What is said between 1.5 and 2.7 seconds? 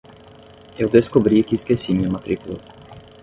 esqueci minha matrícula.